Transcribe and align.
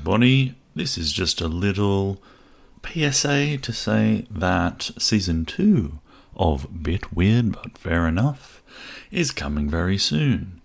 everybody. 0.00 0.54
This 0.74 0.96
is 0.96 1.12
just 1.12 1.42
a 1.42 1.46
little 1.46 2.22
PSA 2.86 3.58
to 3.58 3.70
say 3.70 4.24
that 4.30 4.92
season 4.98 5.44
two 5.44 5.98
of 6.34 6.82
Bit 6.82 7.12
Weird 7.12 7.52
But 7.52 7.76
Fair 7.76 8.08
Enough 8.08 8.62
is 9.10 9.30
coming 9.30 9.68
very 9.68 9.98
soon. 9.98 10.62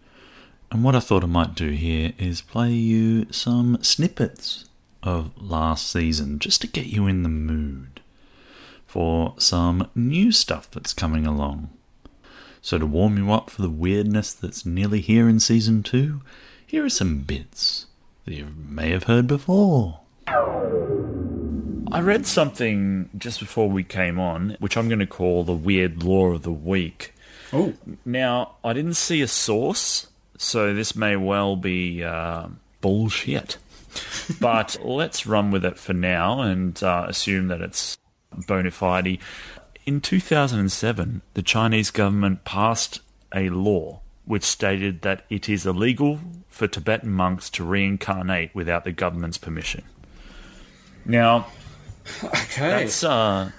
And 0.71 0.85
what 0.85 0.95
I 0.95 1.01
thought 1.01 1.25
I 1.25 1.27
might 1.27 1.53
do 1.53 1.71
here 1.71 2.13
is 2.17 2.39
play 2.39 2.71
you 2.71 3.29
some 3.29 3.77
snippets 3.83 4.69
of 5.03 5.31
last 5.35 5.91
season 5.91 6.39
just 6.39 6.61
to 6.61 6.67
get 6.67 6.85
you 6.85 7.05
in 7.05 7.23
the 7.23 7.29
mood 7.29 7.99
for 8.87 9.33
some 9.37 9.89
new 9.93 10.31
stuff 10.31 10.71
that's 10.71 10.93
coming 10.93 11.27
along. 11.27 11.71
So, 12.61 12.77
to 12.77 12.85
warm 12.85 13.17
you 13.17 13.33
up 13.33 13.49
for 13.49 13.63
the 13.63 13.69
weirdness 13.69 14.31
that's 14.31 14.65
nearly 14.65 15.01
here 15.01 15.27
in 15.27 15.41
season 15.41 15.83
two, 15.83 16.21
here 16.65 16.85
are 16.85 16.89
some 16.89 17.19
bits 17.19 17.87
that 18.25 18.33
you 18.33 18.47
may 18.67 18.89
have 18.89 19.03
heard 19.03 19.27
before. 19.27 19.99
I 20.27 22.01
read 22.01 22.25
something 22.25 23.09
just 23.17 23.39
before 23.39 23.69
we 23.69 23.83
came 23.83 24.19
on, 24.19 24.57
which 24.59 24.75
I'm 24.75 24.89
going 24.89 24.99
to 24.99 25.07
call 25.07 25.43
the 25.43 25.53
weird 25.53 26.03
law 26.03 26.31
of 26.31 26.41
the 26.41 26.51
week. 26.51 27.13
Oh, 27.53 27.73
Now, 28.03 28.55
I 28.63 28.73
didn't 28.73 28.95
see 28.95 29.21
a 29.21 29.27
source, 29.27 30.07
so 30.37 30.73
this 30.73 30.95
may 30.95 31.15
well 31.15 31.55
be 31.55 32.03
uh, 32.03 32.47
bullshit. 32.81 33.57
but 34.41 34.77
let's 34.83 35.25
run 35.25 35.51
with 35.51 35.63
it 35.63 35.77
for 35.77 35.93
now 35.93 36.41
and 36.41 36.81
uh, 36.83 37.05
assume 37.07 37.47
that 37.47 37.61
it's 37.61 37.97
bona 38.47 38.71
fide. 38.71 39.19
In 39.85 40.01
2007, 40.01 41.21
the 41.33 41.41
Chinese 41.41 41.91
government 41.91 42.43
passed 42.43 42.99
a 43.33 43.49
law 43.49 44.01
which 44.25 44.43
stated 44.43 45.01
that 45.03 45.23
it 45.29 45.47
is 45.47 45.65
illegal 45.65 46.19
for 46.55 46.69
Tibetan 46.69 47.11
monks 47.11 47.49
to 47.49 47.65
reincarnate 47.65 48.55
without 48.55 48.85
the 48.85 48.93
government's 48.93 49.37
permission. 49.37 49.83
Now, 51.03 51.47
okay. 52.23 52.69
that's 52.69 53.03
uh, 53.03 53.51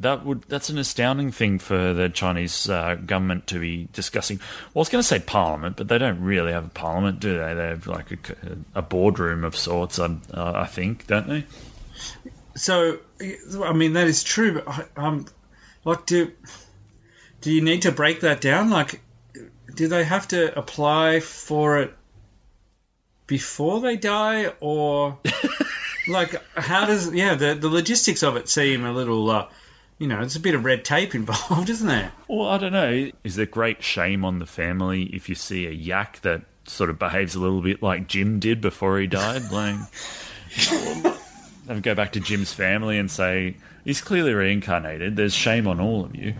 that 0.00 0.24
would 0.26 0.42
that's 0.48 0.68
an 0.68 0.76
astounding 0.76 1.30
thing 1.30 1.60
for 1.60 1.92
the 1.92 2.08
Chinese 2.08 2.68
uh, 2.68 2.96
government 3.06 3.46
to 3.46 3.60
be 3.60 3.88
discussing. 3.92 4.38
Well, 4.74 4.80
I 4.80 4.82
was 4.82 4.88
going 4.88 5.02
to 5.02 5.06
say 5.06 5.20
parliament, 5.20 5.76
but 5.76 5.86
they 5.86 5.98
don't 5.98 6.20
really 6.20 6.50
have 6.50 6.66
a 6.66 6.70
parliament, 6.70 7.20
do 7.20 7.38
they? 7.38 7.54
They 7.54 7.68
have 7.68 7.86
like 7.86 8.10
a, 8.10 8.58
a 8.74 8.82
boardroom 8.82 9.44
of 9.44 9.54
sorts, 9.54 10.00
I, 10.00 10.06
uh, 10.34 10.52
I 10.56 10.66
think, 10.66 11.06
don't 11.06 11.28
they? 11.28 11.46
so, 12.56 12.98
I 13.62 13.72
mean, 13.72 13.92
that 13.92 14.08
is 14.08 14.24
true. 14.24 14.54
But 14.54 14.68
I, 14.68 14.84
um, 14.96 15.26
like, 15.84 16.06
do 16.06 16.32
do 17.40 17.52
you 17.52 17.62
need 17.62 17.82
to 17.82 17.92
break 17.92 18.22
that 18.22 18.40
down? 18.40 18.70
Like, 18.70 19.00
do 19.76 19.86
they 19.86 20.02
have 20.02 20.26
to 20.28 20.58
apply 20.58 21.20
for 21.20 21.78
it 21.78 21.94
before 23.26 23.80
they 23.80 23.96
die, 23.96 24.52
or 24.60 25.18
like 26.08 26.34
how 26.54 26.86
does 26.86 27.12
yeah 27.12 27.34
the 27.34 27.54
the 27.54 27.68
logistics 27.68 28.22
of 28.22 28.36
it 28.36 28.48
seem 28.48 28.84
a 28.84 28.92
little 28.92 29.28
uh, 29.30 29.48
you 29.98 30.06
know 30.06 30.20
it's 30.20 30.36
a 30.36 30.40
bit 30.40 30.54
of 30.54 30.64
red 30.64 30.84
tape 30.84 31.14
involved, 31.14 31.68
isn't 31.70 31.86
there? 31.86 32.12
Well, 32.28 32.48
I 32.48 32.58
don't 32.58 32.72
know. 32.72 33.10
Is 33.24 33.36
there 33.36 33.46
great 33.46 33.82
shame 33.82 34.24
on 34.24 34.38
the 34.38 34.46
family 34.46 35.04
if 35.04 35.28
you 35.28 35.34
see 35.34 35.66
a 35.66 35.70
yak 35.70 36.20
that 36.22 36.42
sort 36.64 36.90
of 36.90 36.98
behaves 36.98 37.34
a 37.34 37.40
little 37.40 37.62
bit 37.62 37.82
like 37.82 38.06
Jim 38.06 38.38
did 38.38 38.60
before 38.60 38.98
he 38.98 39.06
died? 39.06 39.50
Like, 39.50 39.76
and 41.68 41.82
go 41.82 41.94
back 41.94 42.12
to 42.12 42.20
Jim's 42.20 42.52
family 42.52 42.98
and 42.98 43.10
say 43.10 43.56
he's 43.84 44.00
clearly 44.00 44.34
reincarnated. 44.34 45.16
There's 45.16 45.34
shame 45.34 45.66
on 45.66 45.80
all 45.80 46.04
of 46.04 46.14
you. 46.14 46.34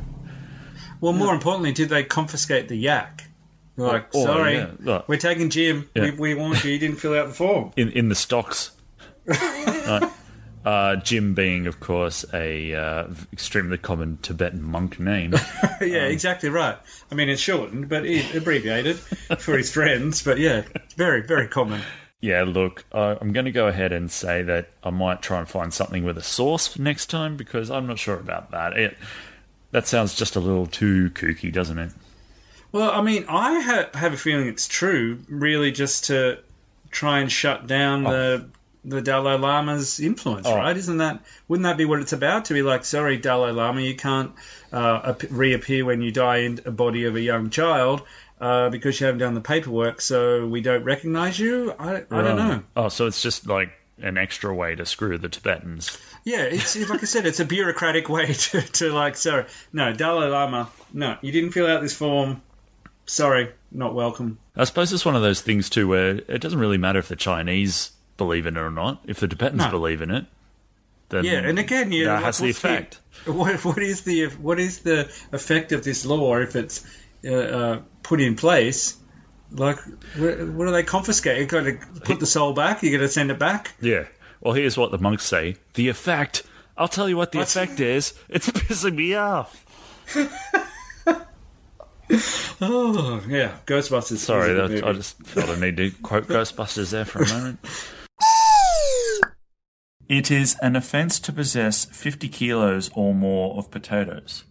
Well, 1.01 1.13
more 1.13 1.35
importantly, 1.35 1.73
did 1.73 1.89
they 1.89 2.05
confiscate 2.05 2.69
the 2.69 2.77
yak? 2.77 3.25
Like, 3.77 4.15
Or- 4.15 4.21
or, 4.23 4.27
sorry, 4.27 4.55
yeah, 4.57 4.71
look. 4.81 5.09
we're 5.09 5.17
taking 5.17 5.49
Jim. 5.51 5.89
Yeah. 5.95 6.03
We, 6.05 6.11
we 6.13 6.35
warned 6.35 6.63
you. 6.65 6.73
You 6.73 6.79
didn't 6.79 6.97
fill 6.97 7.15
out 7.19 7.29
the 7.29 7.35
form. 7.35 7.73
in 7.77 7.91
in 7.91 8.09
the 8.09 8.15
stocks. 8.15 8.71
uh, 9.29 10.11
uh, 10.65 10.97
Jim 10.97 11.35
being, 11.35 11.67
of 11.67 11.81
course, 11.81 12.25
a 12.35 12.75
uh, 12.75 13.07
extremely 13.33 13.79
common 13.79 14.19
Tibetan 14.23 14.63
monk 14.63 15.01
name. 15.01 15.33
yeah, 15.81 16.05
exactly 16.05 16.49
right. 16.51 16.77
I 17.11 17.15
mean, 17.15 17.29
it's 17.29 17.41
shortened, 17.41 17.89
but 17.89 18.05
it, 18.07 18.35
abbreviated 18.35 18.97
for 18.99 19.57
his 19.57 19.73
friends. 19.73 20.23
But 20.23 20.39
yeah, 20.39 20.63
very, 20.97 21.23
very 21.23 21.49
common. 21.49 21.81
yeah, 22.21 22.45
look, 22.45 22.85
uh, 22.93 23.17
I'm 23.21 23.33
going 23.33 23.47
to 23.47 23.53
go 23.53 23.67
ahead 23.69 23.93
and 23.93 24.11
say 24.11 24.43
that 24.43 24.71
I 24.85 24.91
might 24.91 25.23
try 25.23 25.39
and 25.41 25.49
find 25.49 25.73
something 25.75 26.05
with 26.05 26.17
a 26.19 26.23
source 26.23 26.79
next 26.79 27.07
time 27.07 27.37
because 27.37 27.71
I'm 27.71 27.87
not 27.87 27.99
sure 27.99 28.17
about 28.19 28.51
that. 28.53 28.75
It, 28.79 28.97
that 29.73 29.87
sounds 29.89 30.15
just 30.15 30.37
a 30.37 30.41
little 30.41 30.67
too 30.67 31.11
kooky, 31.11 31.53
doesn't 31.53 31.79
it? 31.79 31.91
Well, 32.73 32.91
I 32.91 33.03
mean, 33.03 33.27
I 33.29 33.61
ha- 33.61 33.91
have 33.95 34.13
a 34.15 34.17
feeling 34.17 34.49
it's 34.49 34.67
true, 34.67 35.19
really, 35.29 35.73
just 35.73 36.07
to 36.07 36.39
try 36.91 37.21
and 37.21 37.31
shut 37.31 37.67
down 37.67 38.05
the 38.05 38.47
the 38.85 39.01
Dalai 39.01 39.37
Lama's 39.39 40.01
influence, 40.01 40.45
Oh. 40.47 40.57
right? 40.57 40.77
Isn't 40.77 40.97
that 40.99 41.21
wouldn't 41.47 41.65
that 41.65 41.77
be 41.77 41.85
what 41.85 42.01
it's 42.01 42.13
about? 42.13 42.47
To 42.47 42.55
be 42.55 42.63
like, 42.63 42.85
sorry, 42.85 43.17
Dalai 43.17 43.53
Lama, 43.53 43.81
you 43.81 43.95
can't 43.95 44.33
uh, 44.73 45.01
ap- 45.15 45.31
reappear 45.31 45.85
when 45.85 46.03
you 46.03 46.11
die 46.11 46.39
in 46.39 46.61
a 46.65 46.71
body 46.73 47.05
of 47.05 47.15
a 47.15 47.21
young 47.21 47.51
child. 47.51 48.03
Uh, 48.41 48.71
because 48.71 48.99
you 48.99 49.07
haven't 49.07 49.21
done 49.21 49.35
the 49.35 49.41
paperwork, 49.41 50.01
so 50.01 50.45
we 50.49 50.61
don't 50.61 50.83
recognize 50.83 51.39
you. 51.39 51.73
I, 51.79 51.99
I 52.11 52.23
don't 52.23 52.37
know. 52.37 52.63
Oh, 52.75 52.89
so 52.89 53.07
it's 53.07 53.23
just 53.23 53.47
like 53.47 53.71
an 54.01 54.19
extra 54.19 54.53
way 54.53 54.75
to 54.75 54.85
screw 54.85 55.17
the 55.17 55.29
Tibetans. 55.29 55.97
Yeah, 56.25 56.43
it's 56.43 56.75
it's 56.75 56.91
like 56.91 57.05
I 57.05 57.07
said, 57.07 57.25
it's 57.25 57.39
a 57.39 57.45
bureaucratic 57.45 58.09
way 58.09 58.33
to, 58.33 58.61
to 58.61 58.93
like, 58.93 59.15
sorry, 59.15 59.45
no, 59.73 59.93
Dalai 59.93 60.27
Lama, 60.27 60.69
no, 60.93 61.19
you 61.23 61.31
didn't 61.31 61.53
fill 61.53 61.69
out 61.69 61.83
this 61.83 61.95
form. 61.95 62.43
Sorry, 63.13 63.51
not 63.71 63.95
welcome. 63.95 64.39
I 64.57 64.65
suppose 64.65 64.91
it's 64.91 65.05
one 65.05 65.15
of 65.17 65.21
those 65.21 65.43
things 65.43 65.69
too 65.69 65.87
where 65.87 66.17
it 66.29 66.41
doesn't 66.41 66.59
really 66.59 66.79
matter 66.79 66.99
if 66.99 67.09
the 67.09 67.17
Chinese 67.17 67.91
believe 68.17 68.47
in 68.47 68.57
it 68.57 68.61
or 68.61 68.71
not. 68.71 69.03
If 69.07 69.21
the 69.21 69.29
Tibetans 69.29 69.65
No. 69.65 69.71
believe 69.71 70.01
in 70.01 70.11
it, 70.11 70.25
then 71.11 71.25
Yeah, 71.27 71.41
and 71.41 71.59
again, 71.59 71.93
you 71.93 72.07
that 72.07 72.23
has 72.23 72.39
the 72.39 72.49
effect. 72.49 73.01
what 73.27 73.63
what 73.67 73.79
is 73.79 74.01
the 74.03 74.29
what 74.41 74.59
is 74.59 74.79
the 74.79 75.11
effect 75.31 75.73
of 75.73 75.85
this 75.85 76.07
law 76.07 76.37
if 76.39 76.57
it's 76.57 76.87
uh, 77.27 77.35
uh, 77.35 77.81
put 78.03 78.19
in 78.23 78.35
place? 78.35 78.97
Like, 79.51 79.77
what, 80.17 80.39
do 80.39 80.71
they 80.71 80.83
confiscate? 80.83 81.39
You 81.39 81.45
got 81.45 81.65
to 81.65 81.79
put 82.05 82.19
the 82.19 82.25
soul 82.25 82.55
back. 82.55 82.83
You 82.83 82.91
got 82.93 83.03
to 83.03 83.09
send 83.11 83.31
it 83.31 83.39
back. 83.39 83.73
Yeah. 83.83 84.07
Well, 84.41 84.55
here's 84.55 84.79
what 84.79 84.91
the 84.91 84.97
monks 84.97 85.25
say: 85.27 85.57
the 85.75 85.91
effect. 85.91 86.45
I'll 86.79 86.89
tell 86.89 87.11
you 87.11 87.19
what 87.19 87.33
the 87.33 87.39
What's- 87.39 87.55
effect 87.55 87.79
is. 87.79 88.15
It's 88.31 88.49
pissing 88.49 88.95
me 88.95 89.15
off. 89.15 89.67
Oh 92.65 93.21
yeah, 93.29 93.57
Ghostbusters. 93.67 94.19
Sorry, 94.19 94.53
is 94.53 94.59
a 94.59 94.69
good 94.69 94.83
that, 94.83 94.89
I 94.89 94.93
just 94.93 95.17
felt 95.27 95.49
I 95.51 95.59
need 95.59 95.77
to 95.79 95.91
quote 96.03 96.29
Ghostbusters 96.29 96.91
there 96.91 97.05
for 97.05 97.23
a 97.23 97.29
moment. 97.29 97.59
It 100.09 100.31
is 100.31 100.57
an 100.61 100.77
offence 100.77 101.19
to 101.21 101.33
possess 101.33 101.87
50 101.87 102.29
kilos 102.29 102.91
or 102.95 103.15
more 103.15 103.57
of 103.57 103.71
potatoes 103.71 104.45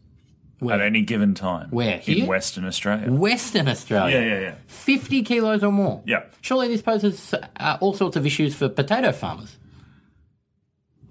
Where? 0.59 0.75
at 0.75 0.81
any 0.81 1.03
given 1.03 1.35
time. 1.35 1.69
Where? 1.69 2.01
In 2.05 2.25
Western 2.25 2.65
Australia. 2.65 3.11
Western 3.11 3.67
Australia. 3.67 4.19
Yeah, 4.19 4.25
yeah, 4.25 4.39
yeah. 4.39 4.55
50 4.67 5.21
kilos 5.23 5.63
or 5.63 5.71
more. 5.71 6.01
Yeah. 6.05 6.23
Surely 6.41 6.67
this 6.67 6.81
poses 6.81 7.33
uh, 7.57 7.77
all 7.79 7.93
sorts 7.93 8.15
of 8.17 8.25
issues 8.25 8.55
for 8.55 8.69
potato 8.69 9.11
farmers. 9.11 9.57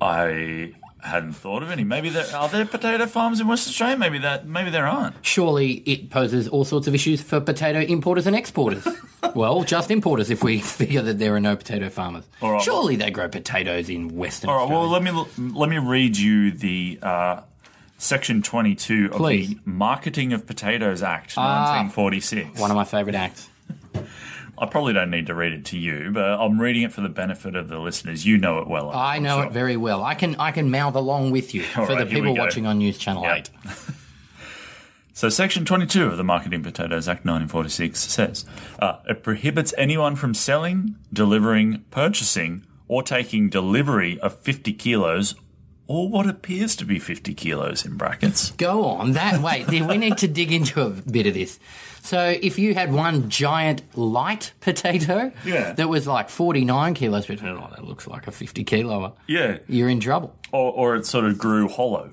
I 0.01 0.75
hadn't 1.03 1.33
thought 1.35 1.63
of 1.63 1.71
any. 1.71 1.85
Maybe 1.85 2.09
there 2.11 2.27
are 2.35 2.49
there 2.49 2.65
potato 2.65 3.07
farms 3.07 3.41
in 3.41 3.47
Western 3.49 3.71
Australia. 3.71 3.97
Maybe 3.97 4.19
that 4.19 4.47
maybe 4.47 4.71
there 4.71 4.87
aren't. 4.87 5.15
Surely 5.25 5.73
it 5.87 6.11
poses 6.11 6.49
all 6.49 6.65
sorts 6.65 6.87
of 6.87 6.95
issues 6.95 7.23
for 7.23 7.41
potato 7.41 7.81
importers 7.81 8.27
and 8.27 8.35
exporters. 8.37 8.87
well, 9.35 9.63
just 9.65 9.91
importers 9.91 10.31
if 10.31 10.43
we 10.43 10.59
figure 10.81 11.03
that 11.03 11.19
there 11.19 11.35
are 11.35 11.41
no 11.41 11.57
potato 11.57 11.89
farmers. 11.89 12.25
Right. 12.43 12.63
Surely 12.63 12.97
they 12.97 13.11
grow 13.11 13.29
potatoes 13.29 13.89
in 13.89 14.17
Western 14.17 14.51
Australia. 14.51 14.75
All 14.77 14.91
right. 14.91 14.97
Australia. 14.97 15.27
Well, 15.27 15.27
let 15.37 15.47
me 15.49 15.55
let 15.59 15.69
me 15.71 15.79
read 15.79 16.17
you 16.17 16.51
the 16.53 16.99
uh, 17.03 17.41
section 17.99 18.41
twenty 18.43 18.75
two 18.75 19.07
of 19.13 19.19
Please. 19.19 19.51
the 19.51 19.59
Marketing 19.65 20.33
of 20.33 20.47
Potatoes 20.47 21.03
Act, 21.03 21.35
Ah. 21.37 21.73
nineteen 21.75 21.91
forty 21.93 22.21
six. 22.21 22.59
One 22.59 22.71
of 22.71 22.77
my 22.77 22.85
favourite 22.85 23.15
acts. 23.17 23.49
I 24.61 24.67
probably 24.67 24.93
don't 24.93 25.11
need 25.11 25.27
to 25.29 25.35
read 25.35 25.55
it 25.55 25.65
to 25.67 25.79
you, 25.79 26.11
but 26.13 26.23
I'm 26.23 26.61
reading 26.61 26.83
it 26.83 26.93
for 26.93 27.01
the 27.01 27.09
benefit 27.09 27.57
of 27.57 27.69
the 27.69 27.79
listeners. 27.79 28.27
You 28.27 28.37
know 28.37 28.59
it 28.59 28.69
well. 28.69 28.91
I 28.91 29.17
I'm 29.17 29.23
know 29.23 29.39
sure. 29.39 29.47
it 29.47 29.53
very 29.53 29.77
well. 29.79 30.05
I 30.05 30.15
can 30.15 30.37
I 30.37 30.53
can 30.53 30.71
mouth 30.71 30.95
along 30.95 31.31
with 31.31 31.55
you 31.55 31.63
for 31.63 31.87
right, 31.87 31.99
the 31.99 32.07
people 32.07 32.37
watching 32.37 32.67
on 32.67 32.79
News 32.79 32.99
Channel 32.99 33.23
Yeah. 33.23 33.37
8. 33.37 33.51
So, 35.13 35.29
Section 35.29 35.67
22 35.67 36.07
of 36.07 36.17
the 36.17 36.25
Marketing 36.25 36.63
Potatoes 36.63 37.07
Act 37.07 37.27
1946 37.27 38.01
says 38.01 38.47
uh, 38.79 39.01
it 39.07 39.23
prohibits 39.23 39.75
anyone 39.77 40.17
from 40.17 40.33
selling, 40.33 40.97
delivering, 41.13 41.85
purchasing, 41.91 42.65
or 42.89 43.03
taking 43.03 43.51
delivery 43.51 44.19
of 44.21 44.39
50 44.39 44.73
kilos 44.73 45.35
or 45.91 46.09
what 46.09 46.29
appears 46.29 46.77
to 46.77 46.85
be 46.85 47.01
50 47.01 47.35
kilos 47.35 47.85
in 47.85 47.97
brackets. 47.97 48.53
Go 48.53 48.85
on. 48.85 49.15
That 49.15 49.41
wait, 49.43 49.69
we 49.69 49.99
need 49.99 50.19
to 50.19 50.29
dig 50.29 50.53
into 50.53 50.81
a 50.83 50.91
bit 50.91 51.27
of 51.27 51.35
this. 51.35 51.59
So, 52.03 52.33
if 52.41 52.61
you 52.61 52.75
had 52.75 52.93
one 52.93 53.29
giant 53.29 53.83
light 53.99 54.53
potato 54.61 55.33
Yeah. 55.45 55.73
that 55.73 55.89
was 55.89 56.07
like 56.07 56.29
49 56.31 56.95
kilos, 56.95 57.27
but 57.27 57.43
oh, 57.43 57.69
that 57.75 57.85
looks 57.85 58.07
like 58.07 58.29
a 58.29 58.31
50 58.31 58.65
kiloer, 58.65 59.15
Yeah. 59.27 59.59
you're 59.67 59.89
in 59.89 59.99
trouble. 59.99 60.33
Or, 60.53 60.73
or 60.73 60.95
it 60.95 61.07
sort 61.07 61.25
of 61.25 61.37
grew 61.39 61.67
hollow. 61.69 62.11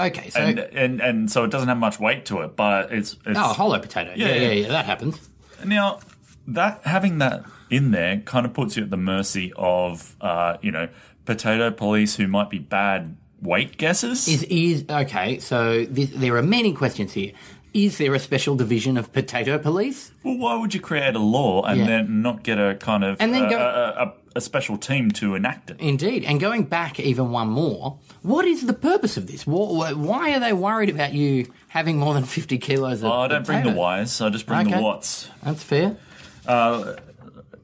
Okay, 0.00 0.30
so 0.30 0.40
And, 0.40 0.58
and 0.58 1.00
and 1.00 1.30
so 1.30 1.44
it 1.44 1.50
doesn't 1.52 1.68
have 1.68 1.78
much 1.78 2.00
weight 2.00 2.24
to 2.26 2.40
it, 2.40 2.56
but 2.56 2.90
it's, 2.92 3.12
it's 3.24 3.38
oh, 3.38 3.52
hollow 3.52 3.78
potato. 3.78 4.14
Yeah, 4.16 4.26
Yeah, 4.26 4.34
yeah, 4.34 4.40
yeah. 4.40 4.52
yeah, 4.62 4.68
that 4.68 4.86
happens. 4.86 5.30
Now, 5.64 6.00
that 6.48 6.80
having 6.84 7.18
that 7.18 7.44
in 7.70 7.92
there 7.92 8.18
kind 8.24 8.44
of 8.46 8.52
puts 8.52 8.76
you 8.76 8.82
at 8.82 8.90
the 8.90 8.96
mercy 8.96 9.52
of, 9.56 10.16
uh, 10.20 10.56
you 10.60 10.72
know, 10.72 10.88
potato 11.24 11.70
police 11.70 12.16
who 12.16 12.26
might 12.26 12.50
be 12.50 12.58
bad 12.58 13.16
weight 13.42 13.76
guesses. 13.78 14.28
Is 14.28 14.42
is 14.44 14.84
okay? 14.88 15.38
So 15.38 15.84
this, 15.84 16.10
there 16.10 16.36
are 16.36 16.42
many 16.42 16.72
questions 16.72 17.12
here. 17.12 17.32
Is 17.72 17.98
there 17.98 18.12
a 18.14 18.18
special 18.18 18.56
division 18.56 18.96
of 18.96 19.12
potato 19.12 19.56
police? 19.56 20.10
well, 20.24 20.36
why 20.36 20.56
would 20.56 20.74
you 20.74 20.80
create 20.80 21.14
a 21.14 21.20
law 21.20 21.62
and 21.62 21.78
Yeah. 21.78 21.86
then 21.86 22.20
not 22.20 22.42
get 22.42 22.58
a 22.58 22.74
kind 22.74 23.04
of 23.04 23.16
And 23.20 23.32
then 23.32 23.44
uh, 23.44 23.48
go- 23.48 23.58
a, 23.58 24.02
a, 24.06 24.12
a 24.36 24.40
special 24.40 24.76
team 24.76 25.12
to 25.12 25.36
enact 25.36 25.70
it? 25.70 25.76
Indeed. 25.78 26.24
And 26.24 26.40
going 26.40 26.64
back 26.64 26.98
even 26.98 27.30
one 27.30 27.48
more, 27.48 27.98
what 28.22 28.44
is 28.44 28.66
the 28.66 28.72
purpose 28.72 29.16
of 29.16 29.28
this? 29.28 29.44
Wh- 29.44 29.70
wh- 29.70 29.96
Why 29.96 30.34
are 30.34 30.40
they 30.40 30.52
worried 30.52 30.90
about 30.90 31.12
you 31.14 31.46
having 31.68 31.96
more 31.96 32.12
than 32.14 32.24
fifty 32.24 32.58
kilos 32.58 33.02
of? 33.04 33.10
Oh, 33.12 33.20
I 33.20 33.28
don't 33.28 33.46
bring 33.46 33.58
the 33.62 33.70
potato? 33.70 33.80
whys, 33.80 34.20
I 34.20 34.30
just 34.30 34.46
bring 34.46 34.66
Okay. 34.66 34.76
the 34.76 34.82
whats. 34.82 35.28
That's 35.44 35.62
fair. 35.62 35.96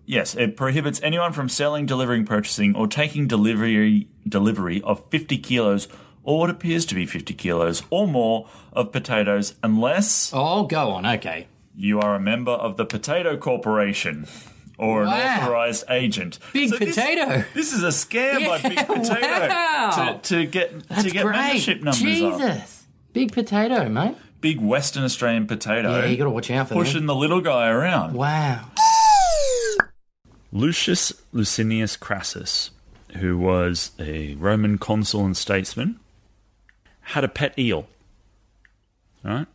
Yes, 0.07 0.35
it 0.37 0.57
prohibits 0.57 1.01
anyone 1.03 1.33
from 1.33 1.49
selling, 1.49 1.85
delivering, 1.85 2.25
purchasing, 2.25 2.77
or 2.77 2.87
taking 2.87 3.27
delivery 3.27 4.09
delivery 4.29 4.81
of 4.83 5.03
50 5.11 5.37
kilos 5.39 5.89
or 6.23 6.39
what 6.41 6.51
appears 6.51 6.87
to 6.87 6.95
be 6.95 7.07
50 7.07 7.35
kilos 7.35 7.83
or 7.91 8.07
more 8.09 8.49
of 8.73 8.93
potatoes 8.93 9.55
unless 9.63 10.31
Oh, 10.35 10.65
go 10.67 10.91
on. 10.91 11.05
Okay. 11.07 11.49
you 11.77 12.01
are 12.01 12.15
a 12.15 12.21
member 12.21 12.53
of 12.53 12.77
the 12.77 12.85
Potato 12.87 13.37
Corporation 13.37 14.27
or 14.79 15.03
an 15.03 15.09
Wow. 15.09 15.39
authorized 15.43 15.85
agent. 15.91 16.39
Big 16.53 16.71
So 16.71 16.79
potato. 16.79 17.45
This, 17.55 17.73
is 17.73 17.83
a 17.83 17.89
scam 17.89 18.47
by 18.47 18.69
Big 18.69 18.77
Potato 18.87 19.49
wow. 19.49 20.21
to, 20.23 20.37
to 20.37 20.47
get 20.47 20.89
That's 20.89 21.03
to 21.05 21.11
get 21.11 21.25
great. 21.25 21.37
membership 21.37 21.79
numbers 21.83 22.01
Jesus. 22.03 22.43
up. 22.43 23.13
Big 23.13 23.33
potato, 23.33 23.89
mate. 23.89 24.17
Big 24.41 24.61
Western 24.61 25.03
Australian 25.05 25.47
potato 25.47 25.99
Yeah, 26.01 26.07
you 26.07 26.17
got 26.17 26.25
to 26.25 26.31
watch 26.31 26.51
out 26.51 26.69
for 26.69 26.75
pushing 26.75 26.99
them. 27.01 27.07
the 27.07 27.15
little 27.15 27.41
guy 27.41 27.69
around. 27.69 28.13
Wow. 28.15 28.67
Lucius 30.53 31.13
Licinius 31.33 31.97
Crassus, 31.97 32.71
who 33.17 33.39
was 33.39 33.93
a 33.99 34.35
Roman 34.35 34.79
consul 34.79 35.25
and 35.25 35.37
statesman, 35.37 35.99
had 37.01 37.25
a 37.25 37.29
pet 37.29 37.59
eel. 37.59 37.87
Right? 39.23 39.47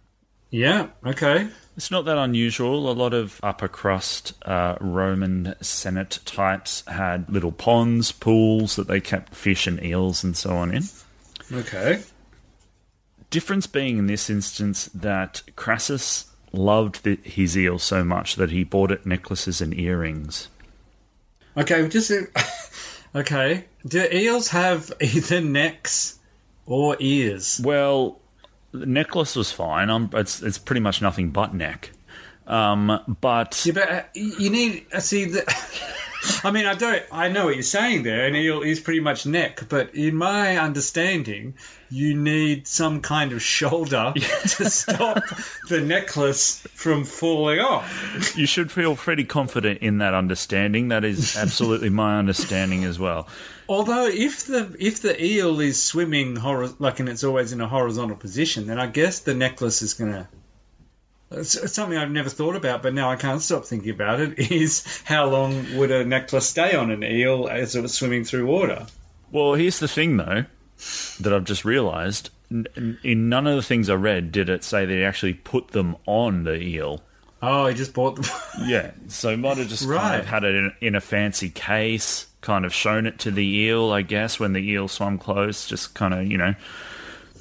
Yeah. 0.49 0.88
Okay. 1.05 1.47
It's 1.77 1.89
not 1.89 2.05
that 2.05 2.17
unusual. 2.17 2.91
A 2.91 2.93
lot 2.93 3.13
of 3.13 3.39
upper 3.41 3.69
crust 3.69 4.33
uh, 4.45 4.75
Roman 4.81 5.55
Senate 5.61 6.19
types 6.25 6.83
had 6.88 7.29
little 7.29 7.53
ponds, 7.53 8.11
pools 8.11 8.75
that 8.75 8.87
they 8.87 8.99
kept 8.99 9.33
fish 9.33 9.65
and 9.65 9.81
eels 9.83 10.23
and 10.23 10.35
so 10.35 10.51
on 10.51 10.73
in. 10.73 10.83
Okay. 11.53 12.03
Difference 13.29 13.65
being 13.65 13.97
in 13.97 14.07
this 14.07 14.29
instance 14.29 14.89
that 14.94 15.41
Crassus 15.55 16.25
loved 16.51 17.03
the, 17.03 17.17
his 17.23 17.57
eel 17.57 17.79
so 17.79 18.03
much 18.03 18.35
that 18.35 18.51
he 18.51 18.65
bought 18.65 18.91
it 18.91 19.05
necklaces 19.05 19.61
and 19.61 19.73
earrings. 19.73 20.49
Okay. 21.57 21.88
Just 21.88 22.12
okay. 23.15 23.65
Do 23.86 24.07
eels 24.12 24.50
have 24.50 24.92
either 25.01 25.42
necks 25.42 26.19
or 26.65 26.95
ears? 27.00 27.59
Well, 27.63 28.19
the 28.71 28.86
necklace 28.86 29.36
was 29.36 29.51
fine. 29.51 29.89
Um, 29.89 30.09
it's 30.13 30.42
it's 30.42 30.57
pretty 30.57 30.81
much 30.81 31.01
nothing 31.01 31.31
but 31.31 31.53
neck. 31.53 31.92
Um, 32.48 33.18
but 33.21 33.63
Yeah, 33.65 33.74
but 33.74 33.89
uh, 33.89 34.03
you 34.13 34.50
need 34.50 34.86
uh, 34.94 35.00
see 35.00 35.25
the. 35.25 35.44
I 36.44 36.51
mean, 36.51 36.65
I 36.65 36.75
don't. 36.75 37.03
I 37.12 37.29
know 37.29 37.45
what 37.45 37.56
you're 37.56 37.63
saying 37.63 38.03
there. 38.03 38.25
An 38.25 38.35
eel 38.35 38.62
is 38.62 38.79
pretty 38.79 39.00
much 39.00 39.25
neck, 39.25 39.63
but 39.69 39.95
in 39.95 40.15
my 40.15 40.57
understanding, 40.57 41.56
you 41.89 42.15
need 42.15 42.68
some 42.68 43.01
kind 43.01 43.31
of 43.33 43.41
shoulder 43.41 44.13
to 44.15 44.69
stop 44.69 45.23
the 45.68 45.81
necklace 45.81 46.59
from 46.73 47.03
falling 47.03 47.59
off. 47.59 48.38
you 48.38 48.45
should 48.45 48.71
feel 48.71 48.95
pretty 48.95 49.23
confident 49.23 49.79
in 49.79 49.97
that 50.00 50.13
understanding. 50.13 50.89
That 50.89 51.03
is 51.03 51.35
absolutely 51.35 51.89
my 52.03 52.18
understanding 52.19 52.83
as 52.83 53.00
well. 53.00 53.27
Although, 53.68 54.07
if 54.07 54.45
the 54.45 54.75
if 54.79 55.01
the 55.01 55.23
eel 55.23 55.59
is 55.59 55.81
swimming 55.81 56.35
hor- 56.35 56.73
like 56.79 57.00
and 57.00 57.09
it's 57.09 57.23
always 57.23 57.51
in 57.53 57.62
a 57.62 57.68
horizontal 57.68 58.18
position, 58.18 58.68
then 58.68 58.79
I 58.79 58.88
guess 58.88 59.19
the 59.19 59.33
necklace 59.33 59.81
is. 59.81 60.00
It's, 60.00 60.00
it's 60.00 60.40
something 61.44 61.98
I've 61.98 62.12
never 62.12 62.30
thought 62.30 62.56
about, 62.56 62.83
but 62.83 62.94
now 62.94 63.10
I 63.10 63.16
can't 63.16 63.42
stop 63.42 63.66
thinking 63.66 63.92
about 63.92 64.19
it. 64.19 64.39
Is 64.51 65.01
how 65.06 65.28
long 65.30 65.78
would 65.78 65.92
a 65.92 66.04
necklace 66.06 66.50
stay 66.50 66.75
on 66.75 66.92
an 66.92 67.04
eel 67.04 67.48
as 67.48 67.75
it 67.75 67.81
was 67.81 67.94
swimming 67.94 68.24
through 68.24 68.45
water? 68.45 68.88
Well, 69.31 69.54
here's 69.54 69.80
the 69.80 69.88
thing, 69.88 70.18
though, 70.18 70.45
that 71.19 71.33
I've 71.33 71.45
just 71.45 71.63
realised. 71.63 72.30
In 72.50 73.30
none 73.30 73.48
of 73.48 73.56
the 73.56 73.62
things 73.62 73.89
I 73.89 73.94
read 73.94 74.33
did 74.33 74.50
it 74.50 74.63
say 74.63 74.86
they 74.86 75.06
actually 75.06 75.36
put 75.36 75.69
them 75.69 75.95
on 76.06 76.44
the 76.44 76.62
eel. 76.62 77.01
Oh, 77.42 77.66
he 77.68 77.74
just 77.74 77.94
bought 77.94 78.18
them. 78.18 78.25
Yeah, 78.66 78.92
so 79.07 79.36
might 79.38 79.57
have 79.57 79.69
just 79.69 79.88
kind 79.88 80.19
of 80.19 80.28
had 80.28 80.44
it 80.44 80.54
in, 80.54 80.74
in 80.81 80.95
a 80.95 81.01
fancy 81.01 81.50
case, 81.50 82.28
kind 82.42 82.66
of 82.66 82.74
shown 82.74 83.07
it 83.07 83.19
to 83.19 83.31
the 83.31 83.45
eel, 83.45 83.92
I 83.92 84.01
guess, 84.01 84.39
when 84.39 84.54
the 84.54 84.60
eel 84.60 84.88
swam 84.88 85.18
close, 85.18 85.66
just 85.66 85.95
kind 85.95 86.13
of, 86.13 86.28
you 86.28 86.38
know. 86.38 86.54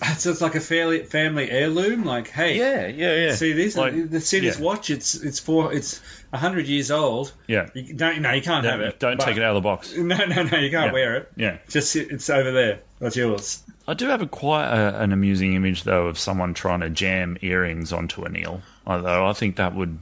so 0.19 0.31
it's 0.31 0.41
like 0.41 0.55
a 0.55 0.61
fairly 0.61 1.05
family 1.05 1.51
heirloom. 1.51 2.05
Like, 2.05 2.29
hey, 2.29 2.57
Yeah, 2.59 2.87
yeah, 2.87 3.27
yeah. 3.27 3.35
see 3.35 3.53
this? 3.53 3.77
Like, 3.77 4.11
the 4.11 4.21
see 4.21 4.41
this 4.41 4.59
yeah. 4.59 4.65
watch? 4.65 4.91
It's 4.91 5.15
it's 5.15 5.39
four. 5.39 5.73
It's 5.73 6.01
hundred 6.33 6.67
years 6.67 6.91
old. 6.91 7.33
Yeah. 7.47 7.69
You 7.75 7.95
don't. 7.95 8.21
No, 8.23 8.33
you 8.33 8.43
can't 8.43 8.65
have 8.65 8.81
it. 8.81 8.99
Don't 9.01 9.21
take 9.21 9.37
it 9.37 9.43
out 9.43 9.57
of 9.57 9.63
the 9.63 9.67
box. 9.69 9.95
No, 9.97 10.17
no, 10.17 10.43
no. 10.43 10.59
You 10.59 10.71
can't 10.71 10.87
Yeah. 10.87 10.93
wear 10.93 11.17
it. 11.17 11.33
Yeah. 11.37 11.59
Just 11.69 11.97
it's 11.97 12.31
over 12.31 12.51
there. 12.53 12.81
That's 12.99 13.17
yours. 13.17 13.63
I 13.89 13.95
do 13.95 14.07
have 14.07 14.23
a 14.23 14.27
quite 14.27 14.67
a, 14.69 15.01
an 15.03 15.13
amusing 15.13 15.55
image 15.55 15.83
though 15.85 16.07
of 16.07 16.19
someone 16.19 16.55
trying 16.55 16.81
to 16.81 16.91
jam 16.91 17.37
earrings 17.43 17.93
onto 17.93 18.23
an 18.23 18.37
eel. 18.37 18.63
Although 18.87 19.27
I 19.27 19.33
think 19.33 19.57
that 19.57 19.75
would 19.75 19.99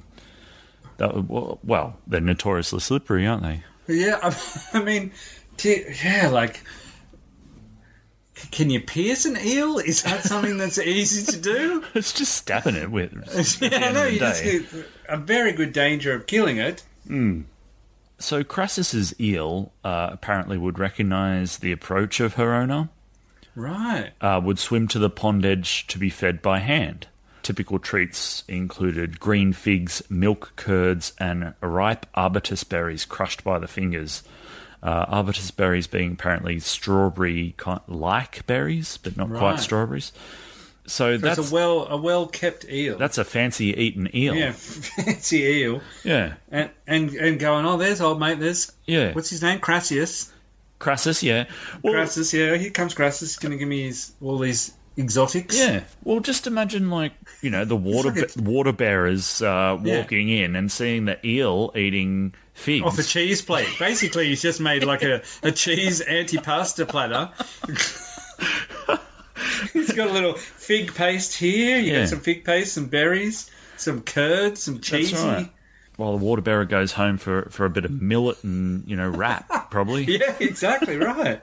that 0.98 1.14
would 1.14 1.58
well, 1.64 1.96
they're 2.06 2.20
notoriously 2.20 2.80
slippery, 2.80 3.26
aren't 3.26 3.42
they? 3.42 3.62
Yeah, 3.88 4.18
I, 4.22 4.36
I 4.78 4.82
mean, 4.82 5.12
t- 5.56 5.84
yeah, 6.04 6.28
like, 6.28 6.60
can 8.50 8.70
you 8.70 8.80
pierce 8.80 9.24
an 9.24 9.36
eel? 9.36 9.78
Is 9.78 10.02
that 10.02 10.22
something 10.22 10.56
that's 10.58 10.78
easy 10.78 11.32
to 11.32 11.38
do? 11.40 11.84
It's 11.94 12.12
just 12.12 12.34
stabbing 12.34 12.76
it 12.76 12.90
with. 12.90 13.12
yeah, 13.62 13.92
no, 13.92 14.06
of 14.06 14.12
you 14.12 14.18
just 14.18 14.42
day. 14.42 14.58
get 14.60 14.86
a 15.08 15.16
very 15.16 15.52
good 15.52 15.72
danger 15.72 16.14
of 16.14 16.26
killing 16.26 16.58
it. 16.58 16.82
So 18.18 18.42
Crassus's 18.44 19.18
eel 19.20 19.72
uh, 19.84 20.10
apparently 20.12 20.58
would 20.58 20.78
recognise 20.78 21.58
the 21.58 21.72
approach 21.72 22.20
of 22.20 22.34
her 22.34 22.54
owner. 22.54 22.88
Right. 23.54 24.12
uh, 24.20 24.40
would 24.44 24.60
swim 24.60 24.86
to 24.88 25.00
the 25.00 25.10
pond 25.10 25.44
edge 25.44 25.86
to 25.88 25.98
be 25.98 26.10
fed 26.10 26.40
by 26.42 26.60
hand. 26.60 27.08
Typical 27.42 27.78
treats 27.80 28.44
included 28.46 29.18
green 29.18 29.52
figs, 29.52 30.00
milk 30.08 30.52
curds, 30.54 31.12
and 31.18 31.54
ripe 31.60 32.06
arbutus 32.14 32.62
berries 32.62 33.04
crushed 33.04 33.42
by 33.42 33.58
the 33.58 33.66
fingers. 33.66 34.22
Uh, 34.80 35.04
arbutus 35.08 35.50
berries 35.50 35.86
being 35.88 36.12
apparently 36.12 36.60
strawberry 36.60 37.54
like 37.88 38.46
berries, 38.46 38.96
but 39.02 39.16
not 39.16 39.28
quite 39.28 39.58
strawberries. 39.58 40.12
So 40.86 41.12
It's 41.14 41.22
that's 41.22 41.50
a 41.50 41.54
well 41.54 41.86
a 41.88 41.96
well 41.96 42.26
kept 42.26 42.64
eel. 42.68 42.96
that's 42.96 43.18
a 43.18 43.24
fancy 43.24 43.66
eaten 43.76 44.08
eel. 44.14 44.34
yeah, 44.34 44.52
fancy 44.56 45.38
eel, 45.42 45.82
yeah, 46.04 46.34
and 46.50 46.70
and 46.86 47.10
and 47.14 47.38
going. 47.40 47.66
Oh, 47.66 47.76
there's 47.76 48.00
old 48.00 48.20
mate. 48.20 48.38
There's 48.40 48.72
yeah. 48.86 49.12
what's 49.12 49.30
his 49.30 49.42
name? 49.42 49.58
Crassius. 49.60 50.30
Crassus? 50.78 51.24
Yeah. 51.24 51.46
Well, 51.82 51.92
Crassus. 51.94 52.32
Yeah, 52.32 52.56
here 52.56 52.70
comes 52.70 52.94
Crassus. 52.94 53.36
Going 53.38 53.50
to 53.52 53.58
give 53.58 53.68
me 53.68 53.82
his 53.82 54.12
all 54.22 54.38
these 54.38 54.72
exotics. 54.98 55.56
Yeah. 55.58 55.84
Well, 56.04 56.20
just 56.20 56.46
imagine 56.46 56.90
like 56.90 57.12
you 57.40 57.50
know 57.50 57.64
the 57.64 57.76
water 57.76 58.10
like 58.12 58.36
a- 58.36 58.42
water 58.42 58.72
bearers 58.72 59.40
uh, 59.40 59.78
Yeah. 59.82 59.98
walking 59.98 60.28
in 60.28 60.56
and 60.56 60.70
seeing 60.70 61.04
the 61.06 61.18
eel 61.26 61.72
eating 61.76 62.34
figs. 62.54 62.84
off 62.84 62.98
a 62.98 63.02
cheese 63.02 63.40
plate. 63.42 63.68
Basically, 63.78 64.26
he's 64.26 64.42
just 64.42 64.60
made 64.60 64.84
like 64.84 65.02
a, 65.02 65.22
a 65.42 65.52
cheese 65.52 66.02
antipasta 66.02 66.86
platter. 66.88 67.30
he's 69.72 69.92
got 69.92 70.08
a 70.08 70.12
little 70.12 70.34
fig 70.34 70.94
paste 70.94 71.34
here. 71.34 71.78
You 71.78 71.92
Yeah. 71.92 72.00
got 72.00 72.08
some 72.08 72.20
fig 72.20 72.44
paste, 72.44 72.72
some 72.74 72.86
berries, 72.86 73.50
some 73.76 74.02
curd, 74.02 74.58
some 74.58 74.80
cheesy. 74.80 75.16
Right. 75.16 75.50
While 75.96 76.16
the 76.16 76.24
water 76.24 76.42
bearer 76.42 76.64
goes 76.64 76.92
home 76.92 77.18
for, 77.18 77.48
for 77.50 77.64
a 77.64 77.70
bit 77.70 77.84
of 77.84 77.90
millet 77.90 78.42
and 78.44 78.86
you 78.88 78.94
know 78.96 79.08
wrap, 79.08 79.70
probably. 79.70 80.04
Yeah, 80.18 80.34
exactly 80.38 80.96
right. 80.96 81.40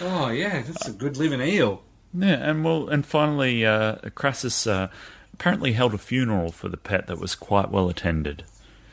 Oh 0.00 0.28
yeah, 0.30 0.62
that's 0.62 0.88
a 0.88 0.92
good 0.92 1.16
living 1.16 1.40
eel. 1.40 1.82
Yeah, 2.14 2.50
and 2.50 2.64
well, 2.64 2.88
and 2.88 3.04
finally, 3.06 3.64
uh, 3.64 3.96
Crassus 4.14 4.66
uh, 4.66 4.88
apparently 5.32 5.72
held 5.72 5.94
a 5.94 5.98
funeral 5.98 6.52
for 6.52 6.68
the 6.68 6.76
pet 6.76 7.06
that 7.06 7.18
was 7.18 7.34
quite 7.34 7.70
well 7.70 7.88
attended. 7.88 8.44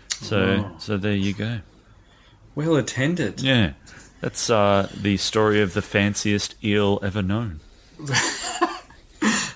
So, 0.10 0.72
so 0.80 0.98
there 0.98 1.14
you 1.16 1.34
go. 1.34 1.60
Well 2.56 2.76
attended. 2.76 3.42
Yeah, 3.42 3.74
that's 4.22 4.50
uh, 4.50 4.90
the 4.96 5.18
story 5.18 5.62
of 5.62 5.74
the 5.74 5.82
fanciest 5.82 6.56
eel 6.64 7.00
ever 7.02 7.22
known. 7.22 7.62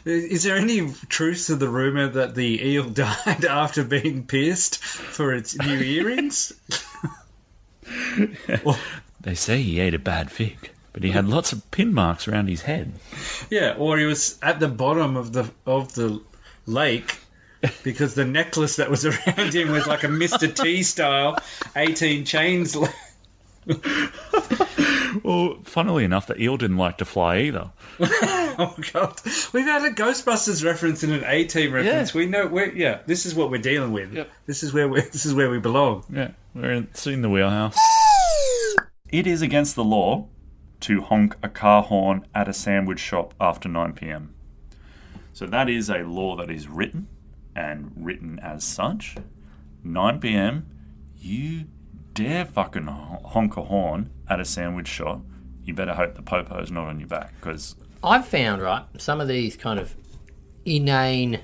Is 0.05 0.43
there 0.43 0.57
any 0.57 0.91
truth 1.07 1.47
to 1.47 1.55
the 1.55 1.69
rumor 1.69 2.09
that 2.09 2.35
the 2.35 2.61
eel 2.65 2.89
died 2.89 3.45
after 3.45 3.83
being 3.85 4.25
pierced 4.25 4.83
for 4.83 5.33
its 5.33 5.57
new 5.57 5.79
earrings? 5.79 6.53
well, 8.63 8.77
They 9.21 9.35
say 9.35 9.61
he 9.61 9.79
ate 9.79 9.93
a 9.93 9.99
bad 9.99 10.29
fig, 10.31 10.71
but 10.93 11.03
he 11.03 11.11
had 11.11 11.27
lots 11.27 11.51
of 11.51 11.69
pin 11.71 11.93
marks 11.93 12.27
around 12.27 12.47
his 12.47 12.61
head. 12.61 12.93
Yeah, 13.49 13.75
or 13.77 13.97
he 13.97 14.05
was 14.05 14.37
at 14.41 14.59
the 14.59 14.67
bottom 14.67 15.17
of 15.17 15.33
the 15.33 15.49
of 15.65 15.93
the 15.93 16.21
lake 16.65 17.17
because 17.83 18.13
the 18.13 18.25
necklace 18.25 18.77
that 18.77 18.89
was 18.89 19.05
around 19.05 19.53
him 19.53 19.71
was 19.71 19.87
like 19.87 20.03
a 20.03 20.07
Mr. 20.07 20.53
T 20.53 20.83
style 20.83 21.37
18 21.75 22.25
chains. 22.25 22.77
Well, 25.23 25.59
funnily 25.63 26.03
enough, 26.03 26.27
the 26.27 26.41
eel 26.41 26.57
didn't 26.57 26.77
like 26.77 26.97
to 26.97 27.05
fly 27.05 27.41
either. 27.41 27.71
oh 27.99 28.75
god, 28.93 29.21
we've 29.53 29.65
had 29.65 29.83
a 29.83 29.91
Ghostbusters 29.91 30.65
reference 30.65 31.03
and 31.03 31.13
an 31.13 31.23
A 31.25 31.45
Team 31.45 31.71
reference. 31.71 32.13
Yeah. 32.13 32.19
We 32.19 32.25
know, 32.25 32.47
we're, 32.47 32.71
yeah, 32.73 32.99
this 33.05 33.25
is 33.25 33.35
what 33.35 33.51
we're 33.51 33.61
dealing 33.61 33.93
with. 33.93 34.13
Yep. 34.13 34.31
This 34.47 34.63
is 34.63 34.73
where 34.73 34.87
we 34.87 35.01
this 35.01 35.25
is 35.25 35.33
where 35.33 35.49
we 35.49 35.59
belong. 35.59 36.03
Yeah, 36.11 36.31
we're 36.55 36.71
in, 36.71 36.83
it's 36.91 37.05
in 37.05 37.21
the 37.21 37.29
wheelhouse. 37.29 37.77
It 39.11 39.27
is 39.27 39.43
against 39.43 39.75
the 39.75 39.83
law 39.83 40.27
to 40.83 41.01
honk 41.01 41.37
a 41.41 41.47
car 41.47 41.81
horn 41.81 42.25
at 42.35 42.49
a 42.49 42.53
sandwich 42.53 42.99
shop 42.99 43.33
after 43.39 43.69
9 43.69 43.93
pm. 43.93 44.33
So 45.31 45.45
that 45.45 45.69
is 45.69 45.89
a 45.89 45.99
law 45.99 46.35
that 46.35 46.51
is 46.51 46.67
written 46.67 47.07
and 47.55 47.93
written 47.95 48.37
as 48.39 48.65
such. 48.65 49.15
9 49.81 50.19
pm, 50.19 50.67
you 51.17 51.67
dare 52.13 52.43
fucking 52.43 52.87
honk 52.87 53.55
a 53.55 53.63
horn 53.63 54.09
at 54.27 54.41
a 54.41 54.45
sandwich 54.45 54.89
shop. 54.89 55.21
You 55.63 55.73
better 55.73 55.93
hope 55.93 56.15
the 56.15 56.21
popo's 56.21 56.69
not 56.69 56.87
on 56.87 56.99
your 56.99 57.07
back 57.07 57.33
because 57.39 57.75
I've 58.03 58.27
found 58.27 58.61
right 58.61 58.83
some 58.97 59.21
of 59.21 59.29
these 59.29 59.55
kind 59.55 59.79
of 59.79 59.95
inane, 60.65 61.39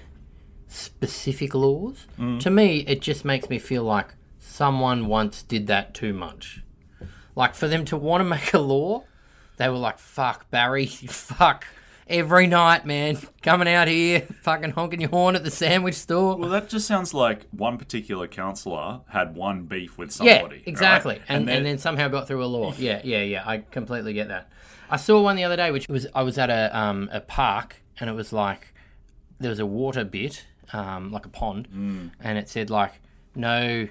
specific 0.68 1.56
laws. 1.56 2.08
Mm. 2.18 2.42
To 2.42 2.50
me, 2.50 2.80
it 2.80 3.00
just 3.00 3.24
makes 3.24 3.50
me 3.50 3.58
feel 3.58 3.84
like 3.84 4.16
someone 4.38 5.08
once 5.08 5.44
did 5.44 5.68
that 5.68 5.94
too 5.94 6.12
much. 6.12 6.62
Like 7.38 7.56
for 7.56 7.70
them 7.70 7.86
to 7.86 7.96
want 7.96 8.20
to 8.20 8.26
make 8.26 8.54
a 8.54 8.60
law, 8.60 9.06
they 9.60 9.70
were 9.70 9.78
like, 9.78 10.00
"Fuck 10.00 10.50
Barry, 10.50 10.86
fuck." 11.08 11.66
Every 12.08 12.48
night, 12.48 12.88
man, 12.88 13.20
coming 13.44 13.68
out 13.68 13.88
here, 13.88 14.22
fucking 14.42 14.72
honking 14.72 15.00
your 15.00 15.12
horn 15.12 15.36
at 15.36 15.44
the 15.44 15.52
sandwich 15.52 15.94
store. 15.94 16.36
Well, 16.38 16.50
that 16.50 16.68
just 16.68 16.88
sounds 16.88 17.14
like 17.14 17.46
one 17.52 17.78
particular 17.78 18.28
councillor 18.28 19.02
had 19.10 19.36
one 19.36 19.66
beef 19.66 19.96
with 19.96 20.12
somebody. 20.12 20.56
Yeah, 20.56 20.62
exactly. 20.66 21.18
right? 21.18 21.22
And, 21.30 21.48
and, 21.48 21.64
then, 21.68 21.78
somehow 21.78 22.08
got 22.08 22.28
through 22.28 22.44
a 22.44 22.48
law. 22.48 22.74
Yeah, 22.80 23.00
yeah, 23.04 23.22
yeah. 23.22 23.44
I 23.46 23.60
completely 23.60 24.14
get 24.14 24.30
that. 24.30 24.50
I 24.90 24.98
saw 24.98 25.22
one 25.22 25.36
the 25.36 25.44
other 25.44 25.56
day, 25.56 25.70
which 25.70 25.88
was 25.88 26.08
I 26.16 26.24
was 26.24 26.40
at 26.40 26.50
a 26.50 26.76
um, 26.76 27.10
a 27.14 27.20
park, 27.22 27.76
and 28.00 28.10
it 28.10 28.14
was 28.14 28.34
like 28.34 28.74
there 29.40 29.52
was 29.52 29.60
a 29.60 29.66
water 29.68 30.04
bit, 30.04 30.48
um, 30.74 31.12
like 31.12 31.28
a 31.28 31.30
pond, 31.30 31.68
Mm. 31.72 32.10
and 32.22 32.40
it 32.40 32.50
said 32.50 32.72
like 32.72 32.94
no, 33.36 33.88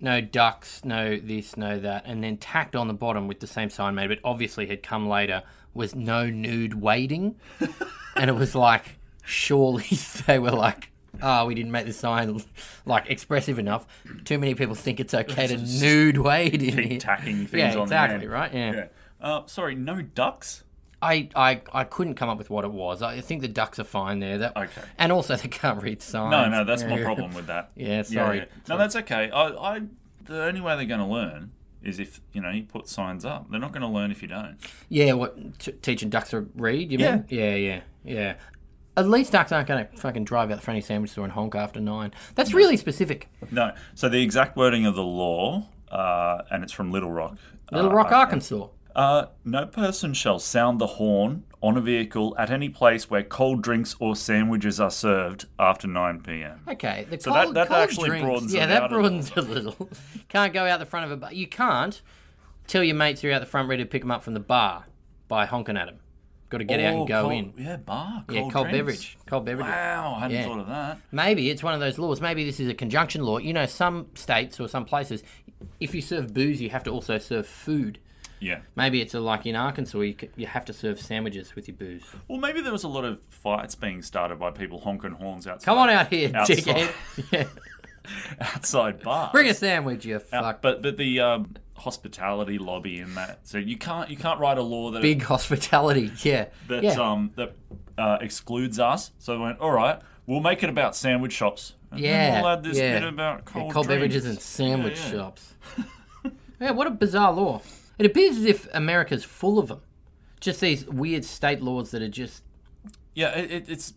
no 0.00 0.20
ducks, 0.20 0.84
no 0.84 1.18
this, 1.18 1.56
no 1.56 1.78
that, 1.80 2.04
and 2.06 2.22
then 2.24 2.36
tacked 2.36 2.74
on 2.76 2.88
the 2.88 2.94
bottom 2.94 3.28
with 3.28 3.40
the 3.40 3.46
same 3.46 3.70
sign 3.70 3.94
made, 3.94 4.08
but 4.08 4.18
obviously 4.24 4.66
had 4.66 4.82
come 4.82 5.08
later 5.08 5.42
was 5.74 5.94
no 5.94 6.28
nude 6.28 6.74
wading, 6.74 7.36
and 8.16 8.28
it 8.30 8.34
was 8.34 8.54
like 8.54 8.98
surely 9.24 9.84
they 10.26 10.38
were 10.38 10.50
like. 10.50 10.88
Oh, 11.22 11.44
we 11.46 11.54
didn't 11.56 11.72
make 11.72 11.86
the 11.86 11.92
sign 11.92 12.40
like 12.86 13.10
expressive 13.10 13.58
enough. 13.58 13.84
Too 14.24 14.38
many 14.38 14.54
people 14.54 14.76
think 14.76 15.00
it's 15.00 15.12
okay 15.12 15.48
to 15.48 15.56
nude 15.58 16.16
wade 16.16 16.62
in 16.62 16.76
keep 16.76 16.88
here. 16.88 17.00
tacking 17.00 17.46
things 17.48 17.52
Yeah, 17.74 17.76
on 17.76 17.82
exactly, 17.82 18.18
the 18.18 18.24
end. 18.24 18.32
right? 18.32 18.54
Yeah. 18.54 18.72
Yeah. 18.72 18.86
Uh, 19.20 19.42
sorry, 19.46 19.74
no 19.74 20.00
ducks. 20.02 20.62
I, 21.02 21.28
I 21.34 21.62
I 21.72 21.84
couldn't 21.84 22.14
come 22.14 22.28
up 22.28 22.36
with 22.38 22.50
what 22.50 22.64
it 22.64 22.72
was. 22.72 23.00
I 23.02 23.20
think 23.20 23.40
the 23.40 23.48
ducks 23.48 23.78
are 23.78 23.84
fine 23.84 24.18
there. 24.20 24.38
That, 24.38 24.56
Okay. 24.56 24.82
And 24.98 25.10
also 25.12 25.34
they 25.36 25.48
can't 25.48 25.82
read 25.82 26.02
signs. 26.02 26.30
No, 26.30 26.48
no, 26.48 26.64
that's 26.64 26.84
my 26.84 27.00
problem 27.02 27.32
with 27.34 27.46
that. 27.46 27.70
Yeah, 27.76 28.02
sorry. 28.02 28.46
No, 28.68 28.76
that's 28.76 28.96
okay. 28.96 29.30
I, 29.30 29.46
I, 29.48 29.80
the 30.24 30.42
only 30.44 30.60
way 30.60 30.76
they're 30.76 30.84
going 30.84 31.00
to 31.00 31.06
learn 31.06 31.52
is 31.82 31.98
if 31.98 32.20
you 32.34 32.42
know 32.42 32.50
you 32.50 32.64
put 32.64 32.86
signs 32.88 33.24
up. 33.24 33.50
They're 33.50 33.58
not 33.60 33.72
going 33.72 33.80
to 33.82 33.88
learn 33.88 34.10
if 34.10 34.20
you 34.20 34.28
don't. 34.28 34.56
Yeah, 34.90 35.14
what 35.14 35.58
t- 35.58 35.72
teaching 35.72 36.10
ducks 36.10 36.30
to 36.30 36.46
read? 36.54 36.92
You 36.92 36.98
Yeah. 36.98 37.14
mean? 37.16 37.24
Yeah, 37.30 37.54
yeah, 37.54 37.80
yeah. 38.04 38.34
At 38.96 39.08
least 39.08 39.32
ducks 39.32 39.50
aren't 39.52 39.68
going 39.68 39.86
to 39.86 39.96
fucking 39.96 40.24
drive 40.24 40.50
out 40.50 40.60
the 40.60 40.66
Franny 40.66 40.84
sandwich 40.84 41.12
store 41.12 41.24
and 41.24 41.32
honk 41.32 41.54
after 41.54 41.80
nine. 41.80 42.12
That's 42.34 42.52
really 42.52 42.76
specific. 42.76 43.28
No. 43.50 43.72
So 43.94 44.10
the 44.10 44.20
exact 44.22 44.56
wording 44.58 44.84
of 44.84 44.94
the 44.94 45.02
law, 45.04 45.68
uh, 45.90 46.42
and 46.50 46.62
it's 46.62 46.72
from 46.72 46.92
Little 46.92 47.10
Rock. 47.10 47.38
Little 47.72 47.90
uh, 47.90 47.94
Rock, 47.94 48.12
I- 48.12 48.16
Arkansas. 48.16 48.66
Uh, 48.94 49.26
no 49.44 49.66
person 49.66 50.12
shall 50.14 50.38
sound 50.38 50.80
the 50.80 50.86
horn 50.86 51.44
on 51.62 51.76
a 51.76 51.80
vehicle 51.80 52.34
at 52.38 52.50
any 52.50 52.68
place 52.68 53.10
where 53.10 53.22
cold 53.22 53.62
drinks 53.62 53.94
or 54.00 54.16
sandwiches 54.16 54.80
are 54.80 54.90
served 54.90 55.46
after 55.58 55.86
9 55.86 56.20
p.m. 56.22 56.60
Okay, 56.68 57.06
the 57.10 57.20
So 57.20 57.32
cold, 57.32 57.54
that 57.54 57.68
cold 57.68 57.80
actually 57.80 58.08
drinks, 58.08 58.24
broadens 58.26 58.54
yeah, 58.54 58.66
that 58.66 58.84
a 58.84 58.88
broadens 58.88 59.30
a 59.36 59.42
little. 59.42 59.88
can't 60.28 60.52
go 60.52 60.66
out 60.66 60.78
the 60.80 60.86
front 60.86 61.06
of 61.06 61.12
a 61.12 61.16
bar. 61.16 61.32
You 61.32 61.46
can't 61.46 62.00
tell 62.66 62.82
your 62.82 62.96
mates 62.96 63.22
you're 63.22 63.32
out 63.32 63.40
the 63.40 63.46
front 63.46 63.68
ready 63.68 63.82
to 63.84 63.88
pick 63.88 64.02
them 64.02 64.10
up 64.10 64.22
from 64.22 64.34
the 64.34 64.40
bar 64.40 64.86
by 65.28 65.46
honking 65.46 65.76
at 65.76 65.86
them. 65.86 65.98
Got 66.48 66.58
to 66.58 66.64
get 66.64 66.80
out 66.80 66.94
Oh, 66.94 66.98
and 67.00 67.08
go 67.08 67.20
cold- 67.22 67.32
in. 67.32 67.52
Yeah, 67.58 67.76
bar. 67.76 68.24
Cold 68.26 68.36
Yeah, 68.46 68.50
cold 68.52 68.68
drinks. 68.68 68.78
beverage. 68.78 69.18
Cold 69.26 69.44
beverage. 69.44 69.66
Wow, 69.68 70.14
I 70.16 70.20
hadn't 70.20 70.36
Yeah. 70.36 70.44
thought 70.46 70.58
of 70.60 70.66
that. 70.66 70.98
Maybe 71.12 71.48
it's 71.50 71.62
one 71.62 71.74
of 71.74 71.80
those 71.80 71.96
laws. 71.98 72.20
Maybe 72.20 72.44
this 72.44 72.58
is 72.58 72.68
a 72.68 72.74
conjunction 72.74 73.22
law. 73.22 73.38
You 73.38 73.52
know, 73.52 73.66
some 73.66 74.06
states 74.14 74.58
or 74.58 74.66
some 74.66 74.84
places, 74.84 75.22
if 75.78 75.94
you 75.94 76.00
serve 76.02 76.34
booze, 76.34 76.60
you 76.60 76.70
have 76.70 76.82
to 76.84 76.90
also 76.90 77.18
serve 77.18 77.46
food. 77.46 78.00
Yeah. 78.40 78.60
Maybe 78.74 79.00
it's 79.00 79.14
a, 79.14 79.20
like 79.20 79.46
in 79.46 79.54
Arkansas, 79.54 80.00
you, 80.00 80.14
c- 80.20 80.30
you 80.36 80.46
have 80.46 80.64
to 80.66 80.72
serve 80.72 81.00
sandwiches 81.00 81.54
with 81.54 81.68
your 81.68 81.76
booze. 81.76 82.02
Well, 82.26 82.38
maybe 82.38 82.60
there 82.60 82.72
was 82.72 82.84
a 82.84 82.88
lot 82.88 83.04
of 83.04 83.18
fights 83.28 83.74
being 83.74 84.02
started 84.02 84.38
by 84.38 84.50
people 84.50 84.80
honking 84.80 85.12
horns 85.12 85.46
outside. 85.46 85.64
Come 85.66 85.78
on 85.78 85.90
out 85.90 86.08
here, 86.08 86.32
Outside. 86.34 86.56
dickhead. 86.58 86.92
Yeah. 87.32 87.44
outside 88.40 89.02
bars. 89.02 89.32
Bring 89.32 89.48
a 89.48 89.54
sandwich, 89.54 90.04
you 90.04 90.16
Out- 90.16 90.22
fuck. 90.22 90.62
But 90.62 90.82
but 90.82 90.96
the 90.96 91.20
um, 91.20 91.54
hospitality 91.76 92.58
lobby 92.58 92.98
in 92.98 93.14
that, 93.14 93.40
so 93.46 93.58
you 93.58 93.76
can't 93.76 94.10
you 94.10 94.16
can't 94.16 94.40
write 94.40 94.58
a 94.58 94.62
law 94.62 94.90
that 94.92 95.02
Big 95.02 95.22
hospitality. 95.22 96.10
Yeah. 96.22 96.46
that 96.68 96.82
yeah. 96.82 96.92
um 96.92 97.32
that 97.36 97.54
uh, 97.98 98.18
excludes 98.20 98.78
us. 98.80 99.10
So 99.18 99.32
they 99.32 99.38
went, 99.38 99.58
all 99.60 99.72
right, 99.72 100.00
we'll 100.26 100.40
make 100.40 100.62
it 100.62 100.70
about 100.70 100.96
sandwich 100.96 101.32
shops. 101.32 101.74
And 101.90 102.00
yeah. 102.00 102.40
we'll 102.40 102.50
add 102.50 102.62
this 102.62 102.78
yeah. 102.78 103.00
bit 103.00 103.08
about 103.08 103.38
Yeah, 103.38 103.52
cold, 103.52 103.72
cold 103.72 103.88
beverages 103.88 104.24
and 104.24 104.40
sandwich 104.40 104.96
shops. 104.98 105.54
yeah, 106.60 106.70
what 106.70 106.86
a 106.86 106.90
bizarre 106.90 107.32
law. 107.32 107.60
It 108.00 108.06
appears 108.06 108.38
as 108.38 108.44
if 108.46 108.66
America's 108.72 109.24
full 109.24 109.58
of 109.58 109.68
them. 109.68 109.82
Just 110.40 110.60
these 110.60 110.86
weird 110.86 111.24
state 111.24 111.60
laws 111.60 111.90
that 111.90 112.00
are 112.00 112.08
just 112.08 112.42
Yeah, 113.14 113.36
it, 113.38 113.50
it, 113.50 113.68
it's 113.68 113.92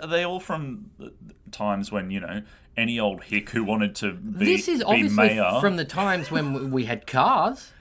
are 0.00 0.06
they 0.06 0.24
all 0.24 0.38
from 0.38 0.90
times 1.50 1.90
when 1.90 2.12
you 2.12 2.20
know 2.20 2.42
any 2.76 3.00
old 3.00 3.24
hick 3.24 3.50
who 3.50 3.64
wanted 3.64 3.96
to 3.96 4.12
be, 4.12 4.44
this 4.44 4.68
is 4.68 4.80
obviously 4.84 5.30
mayor. 5.30 5.58
from 5.60 5.74
the 5.74 5.84
times 5.84 6.30
when 6.30 6.70
we 6.70 6.84
had 6.84 7.04
cars. 7.06 7.72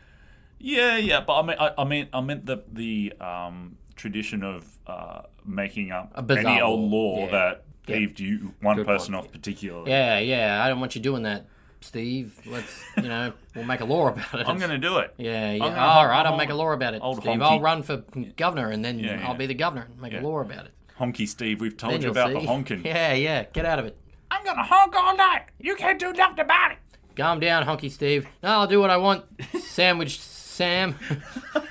Yeah, 0.58 0.98
yeah, 0.98 1.22
but 1.22 1.40
I 1.40 1.42
mean, 1.44 1.58
I, 1.60 1.72
I 1.78 1.84
mean, 1.84 2.08
I 2.12 2.22
meant 2.22 2.48
the 2.48 2.64
the 2.74 3.14
um, 3.22 3.78
tradition 3.96 4.44
of 4.44 4.66
uh, 4.88 5.22
making 5.46 5.92
up 5.92 6.12
any 6.32 6.60
old 6.60 6.90
law, 6.90 7.26
yeah. 7.26 7.32
that 7.32 7.64
Yeah. 7.86 8.08
you 8.18 8.56
one 8.62 8.78
Good 8.78 8.88
person 8.88 9.14
off 9.14 9.32
particularly. 9.32 9.92
Yeah, 9.92 10.18
yeah. 10.18 10.64
I 10.64 10.68
don't 10.68 10.80
want 10.80 10.96
you 10.96 11.02
doing 11.02 11.22
that, 11.24 11.46
Steve. 11.82 12.40
Let's, 12.46 12.84
you 12.98 13.04
know, 13.04 13.34
we'll 13.56 13.66
make 13.66 13.80
a 13.82 13.86
law 13.86 14.08
about 14.10 14.34
it. 14.40 14.48
I'm 14.48 14.58
gonna 14.60 14.78
do 14.78 14.98
it. 14.98 15.14
Yeah, 15.18 15.52
yeah. 15.54 15.64
All 15.96 16.06
right, 16.08 16.26
I'll 16.26 16.38
make 16.38 16.50
a 16.50 16.54
law 16.56 16.72
about 16.72 16.94
it, 16.94 17.02
old 17.02 17.18
Steve. 17.22 17.34
honky- 17.38 17.42
I'll 17.44 17.60
run 17.62 17.84
for 17.84 18.04
governor, 18.36 18.70
and 18.70 18.84
then 18.84 19.00
Yeah, 19.00 19.20
yeah. 19.20 19.28
I'll 19.28 19.36
be 19.36 19.46
the 19.46 19.54
governor 19.54 19.88
and 19.92 20.02
make 20.02 20.14
a 20.14 20.20
law 20.20 20.40
about 20.42 20.66
it. 20.66 20.72
Honky 21.00 21.28
Steve, 21.28 21.62
we've 21.62 21.78
told 21.78 21.94
Then 21.94 22.02
you 22.02 22.10
about 22.10 22.28
see. 22.30 22.34
the 22.34 22.40
honking. 22.48 22.82
Yeah, 22.86 23.14
yeah. 23.14 23.44
Get 23.54 23.66
out 23.66 23.80
of 23.80 23.86
it. 23.86 23.96
I'm 24.32 24.44
gonna 24.44 24.64
honk 24.64 24.96
all 24.96 25.16
night. 25.16 25.44
You 25.60 25.76
can't 25.76 26.00
do 26.00 26.12
nothing 26.14 26.40
about 26.40 26.72
it. 26.72 26.78
Calm 27.16 27.40
down, 27.40 27.64
honky 27.66 27.90
Steve. 27.92 28.28
No, 28.44 28.50
I'll 28.50 28.68
do 28.68 28.80
what 28.80 28.90
I 28.90 28.98
want. 28.98 29.24
Sandwich 29.62 30.20
Sam. 30.20 30.96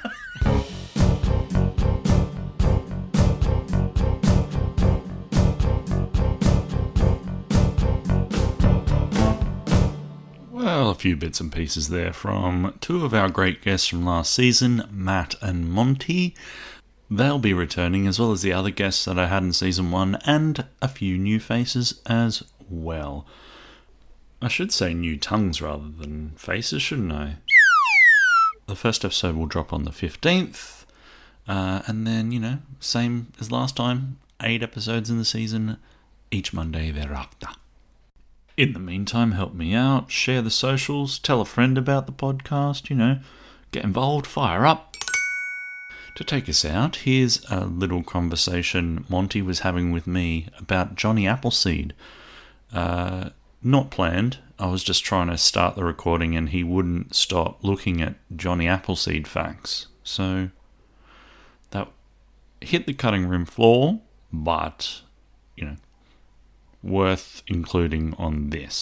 a 10.85 10.95
few 10.95 11.17
bits 11.17 11.41
and 11.41 11.51
pieces 11.51 11.89
there 11.89 12.13
from 12.13 12.77
two 12.83 13.05
of 13.05 13.15
our 13.15 13.31
great 13.31 13.63
guests 13.63 13.87
from 13.89 14.05
last 14.05 14.33
season, 14.33 14.87
Matt 14.91 15.35
and 15.41 15.71
Monty. 15.71 16.35
They'll 17.11 17.39
be 17.39 17.55
returning, 17.55 18.07
as 18.07 18.21
well 18.21 18.31
as 18.31 18.43
the 18.43 18.53
other 18.53 18.71
guests 18.71 19.07
that 19.07 19.19
I 19.19 19.27
had 19.27 19.43
in 19.43 19.55
season 19.55 19.91
one, 19.91 20.19
and 20.27 20.67
a 20.83 20.89
few 20.89 21.17
new 21.17 21.41
faces 21.41 22.03
as 22.05 22.45
well. 22.69 23.27
I 24.43 24.49
should 24.49 24.71
say 24.71 24.93
new 24.93 25.17
tongues 25.17 25.63
rather 25.63 25.89
than 25.89 26.33
faces, 26.37 26.83
shouldn't 26.83 27.13
I? 27.13 27.37
The 28.67 28.77
first 28.77 29.03
episode 29.03 29.35
will 29.35 29.47
drop 29.47 29.73
on 29.73 29.85
the 29.85 29.93
15th, 29.93 30.85
uh, 31.49 31.83
and 31.87 32.07
then, 32.07 32.33
you 32.33 32.41
know, 32.41 32.59
same 32.81 33.33
as 33.41 33.51
last 33.51 33.77
time, 33.77 34.19
eight 34.43 34.63
episodes 34.63 35.09
in 35.09 35.17
the 35.17 35.25
season, 35.25 35.79
each 36.31 36.53
Monday 36.53 36.91
thereafter. 36.91 37.49
In 38.57 38.73
the 38.73 38.79
meantime, 38.79 39.33
help 39.33 39.53
me 39.53 39.75
out, 39.75 40.11
share 40.11 40.41
the 40.41 40.51
socials, 40.51 41.19
tell 41.19 41.43
a 41.43 41.45
friend 41.45 41.77
about 41.77 42.07
the 42.07 42.13
podcast, 42.13 42.89
you 42.89 42.97
know, 42.97 43.19
get 43.71 43.85
involved, 43.85 44.27
fire 44.27 44.65
up. 44.65 44.97
To 46.17 46.25
take 46.25 46.49
us 46.49 46.65
out, 46.65 46.97
here's 46.97 47.45
a 47.51 47.67
little 47.67 48.03
conversation 48.03 49.05
Monty 49.11 49.43
was 49.43 49.59
having 49.59 49.93
with 49.93 50.07
me 50.07 50.49
about 50.59 50.95
Johnny 50.95 51.27
Appleseed. 51.27 51.93
Uh, 52.73 53.31
not 53.63 53.91
planned. 53.91 54.39
I 54.59 54.69
was 54.69 54.83
just 54.83 55.05
trying 55.05 55.29
to 55.29 55.37
start 55.37 55.77
the 55.77 55.85
recording 55.85 56.35
and 56.35 56.49
he 56.49 56.65
wouldn't 56.65 57.15
stop 57.15 57.63
looking 57.63 58.01
at 58.01 58.15
Johnny 58.35 58.67
Appleseed 58.67 59.29
facts. 59.29 59.89
So 60.03 60.49
that 61.73 61.89
hit 62.63 62.87
the 62.87 62.95
cutting 62.95 63.29
room 63.29 63.45
floor, 63.45 64.01
but, 64.33 65.03
you 65.57 65.67
know, 65.67 65.77
worth 66.87 67.43
including 67.47 68.15
on 68.19 68.51
this 68.51 68.73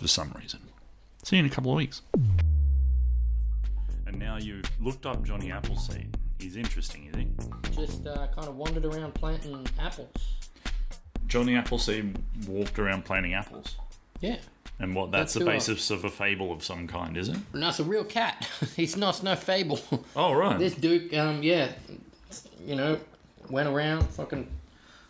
for 0.00 0.08
some 0.08 0.32
reason. 0.38 0.60
See 1.24 1.36
you 1.36 1.44
in 1.44 1.50
a 1.50 1.54
couple 1.54 1.72
of 1.72 1.76
weeks. 1.76 2.02
And 4.06 4.18
now 4.18 4.38
you've 4.38 4.64
looked 4.80 5.04
up 5.06 5.22
Johnny 5.24 5.50
Appleseed. 5.52 6.16
He's 6.38 6.56
interesting, 6.56 7.10
is 7.12 7.16
he? 7.16 7.26
Just 7.74 8.06
uh, 8.06 8.28
kind 8.28 8.48
of 8.48 8.56
wandered 8.56 8.84
around 8.84 9.14
planting 9.14 9.66
apples. 9.78 10.08
Johnny 11.26 11.56
Appleseed 11.56 12.16
walked 12.46 12.78
around 12.78 13.04
planting 13.04 13.34
apples. 13.34 13.76
Yeah. 14.20 14.36
And 14.78 14.94
what? 14.94 15.10
That's, 15.10 15.34
That's 15.34 15.34
the 15.34 15.40
who 15.40 15.50
I- 15.50 15.54
basis 15.54 15.90
of 15.90 16.04
a 16.04 16.10
fable 16.10 16.52
of 16.52 16.62
some 16.64 16.86
kind, 16.86 17.16
is 17.16 17.28
it? 17.28 17.36
No, 17.52 17.68
it's 17.68 17.80
a 17.80 17.84
real 17.84 18.04
cat. 18.04 18.48
He's 18.76 18.96
not 18.96 19.16
it's 19.16 19.22
no 19.24 19.34
fable. 19.36 19.80
Oh, 20.16 20.32
right. 20.32 20.58
this 20.58 20.74
Duke, 20.74 21.12
um, 21.14 21.42
yeah, 21.42 21.72
you 22.64 22.76
know, 22.76 22.98
went 23.50 23.68
around 23.68 24.08
fucking 24.10 24.46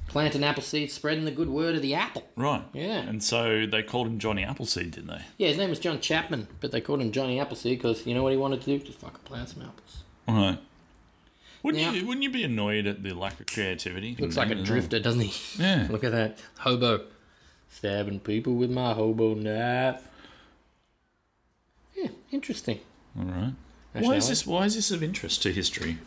planting 0.08 0.42
apple 0.42 0.62
seeds, 0.62 0.94
spreading 0.94 1.24
the 1.24 1.30
good 1.30 1.48
word 1.48 1.76
of 1.76 1.82
the 1.82 1.94
apple. 1.94 2.28
right. 2.36 2.64
Yeah. 2.72 3.00
And 3.00 3.22
so 3.22 3.66
they 3.66 3.82
called 3.82 4.06
him 4.06 4.18
Johnny 4.18 4.42
Appleseed, 4.42 4.90
didn't 4.92 5.08
they? 5.08 5.22
Yeah, 5.36 5.48
his 5.48 5.58
name 5.58 5.70
was 5.70 5.78
John 5.78 6.00
Chapman, 6.00 6.48
but 6.60 6.72
they 6.72 6.80
called 6.80 7.00
him 7.00 7.12
Johnny 7.12 7.38
Appleseed 7.38 7.78
because 7.78 8.06
you 8.06 8.14
know 8.14 8.22
what 8.22 8.32
he 8.32 8.38
wanted 8.38 8.60
to 8.62 8.66
do? 8.66 8.78
Just 8.78 8.98
fucking 8.98 9.20
plant 9.24 9.50
some 9.50 9.62
apples. 9.62 10.02
Right. 10.26 10.58
Wouldn't 11.62 11.82
Now- 11.82 11.92
you 11.92 12.06
wouldn't 12.06 12.22
you 12.22 12.30
be 12.30 12.44
annoyed 12.44 12.86
at 12.86 13.02
the 13.02 13.12
lack 13.14 13.38
of 13.40 13.46
creativity? 13.46 14.16
Looks 14.18 14.36
like 14.36 14.50
a 14.50 14.54
mm. 14.54 14.64
drifter, 14.64 14.98
doesn't 14.98 15.20
he? 15.20 15.62
Yeah. 15.62 15.86
Look 15.90 16.04
at 16.04 16.12
that 16.12 16.38
hobo 16.58 17.04
stabbing 17.68 18.20
people 18.20 18.54
with 18.54 18.70
my 18.70 18.94
hobo 18.94 19.34
knife. 19.34 20.08
Yeah, 21.94 22.08
interesting. 22.30 22.80
All 23.18 23.24
right. 23.24 23.52
Why 23.94 24.14
is 24.14 24.28
this? 24.28 24.46
Why 24.46 24.64
is 24.64 24.76
this 24.76 24.90
of 24.90 25.02
interest 25.02 25.42
to 25.42 25.52
history? 25.52 25.98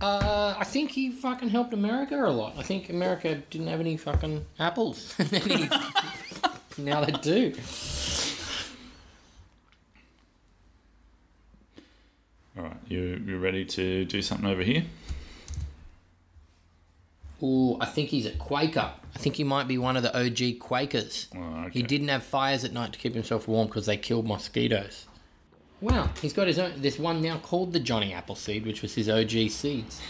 Uh, 0.00 0.54
I 0.58 0.64
think 0.64 0.90
he 0.90 1.10
fucking 1.12 1.48
helped 1.50 1.72
America 1.72 2.16
a 2.24 2.28
lot. 2.30 2.54
I 2.58 2.62
think 2.62 2.90
America 2.90 3.36
didn't 3.50 3.68
have 3.68 3.78
any 3.80 3.96
fucking 3.96 4.44
apples. 4.58 5.14
And 5.18 5.28
then 5.28 5.42
he- 5.42 5.68
now 6.82 7.04
they 7.04 7.12
do. 7.12 7.54
All 12.56 12.64
right. 12.64 12.76
You 12.88 13.22
you 13.24 13.38
ready 13.38 13.64
to 13.64 14.04
do 14.04 14.20
something 14.22 14.46
over 14.48 14.62
here? 14.62 14.84
Ooh, 17.42 17.76
I 17.80 17.86
think 17.86 18.10
he's 18.10 18.26
a 18.26 18.30
Quaker. 18.32 18.92
I 19.14 19.18
think 19.18 19.36
he 19.36 19.42
might 19.44 19.66
be 19.66 19.76
one 19.78 19.96
of 19.96 20.02
the 20.04 20.16
OG 20.16 20.58
Quakers. 20.60 21.28
Oh, 21.36 21.64
okay. 21.66 21.70
He 21.72 21.82
didn't 21.82 22.08
have 22.08 22.22
fires 22.22 22.64
at 22.64 22.72
night 22.72 22.92
to 22.92 22.98
keep 22.98 23.14
himself 23.14 23.48
warm 23.48 23.66
because 23.66 23.86
they 23.86 23.96
killed 23.96 24.26
mosquitoes. 24.28 25.06
Wow, 25.82 26.10
he's 26.22 26.32
got 26.32 26.46
his 26.46 26.60
own. 26.60 26.74
There's 26.76 27.00
one 27.00 27.20
now 27.20 27.38
called 27.38 27.72
the 27.72 27.80
Johnny 27.80 28.12
Appleseed, 28.12 28.64
which 28.64 28.82
was 28.82 28.94
his 28.94 29.08
OG 29.08 29.50
seeds. 29.50 30.00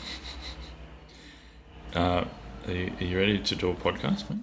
Uh, 1.95 2.25
are, 2.67 2.73
you, 2.73 2.93
are 3.01 3.05
you 3.05 3.19
ready 3.19 3.39
to 3.39 3.55
do 3.55 3.71
a 3.71 3.75
podcast, 3.75 4.29
mate? 4.31 4.39